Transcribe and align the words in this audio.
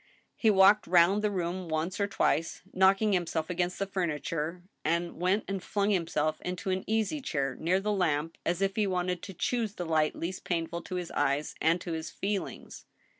He 0.35 0.49
walked 0.49 0.87
round 0.87 1.21
the 1.21 1.29
room 1.29 1.69
once 1.69 1.99
or 1.99 2.07
twice, 2.07 2.63
knocking 2.73 3.13
himself 3.13 3.51
against 3.51 3.77
the 3.77 3.85
furniture, 3.85 4.63
and 4.83 5.21
went 5.21 5.43
and 5.47 5.61
flung 5.61 5.91
himself 5.91 6.41
into 6.41 6.71
an 6.71 6.83
easy 6.87 7.21
chair 7.21 7.51
II 7.51 7.57
1 7.59 7.59
62 7.59 7.59
THE 7.59 7.59
STEEL 7.59 7.61
HAMMER, 7.61 7.65
near 7.65 7.79
the 7.79 8.17
lamp, 8.21 8.37
as 8.43 8.61
if 8.63 8.75
he 8.77 8.87
wanted 8.87 9.21
to 9.21 9.33
choose 9.35 9.75
the 9.75 9.85
light 9.85 10.15
least 10.15 10.43
painful 10.43 10.81
to 10.81 10.95
his 10.95 11.11
eyes 11.11 11.53
and 11.61 11.79
to 11.81 11.91
his 11.91 12.09
feelings. 12.09 12.85